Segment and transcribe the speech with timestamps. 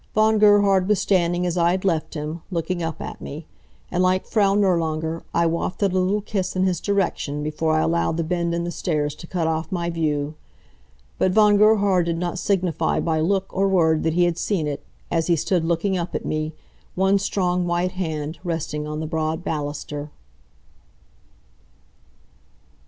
[0.15, 3.45] Von Gerhard was standing as I had left him, looking up at me.
[3.91, 8.17] And like Frau Nirlanger, I wafted a little kiss in his direction, before I allowed
[8.17, 10.33] the bend in the stairs to cut off my view.
[11.19, 14.83] But Von Gerhard did not signify by look or word that he had seen it,
[15.11, 16.53] as he stood looking up at me,
[16.95, 20.09] one strong white hand resting on the broad baluster.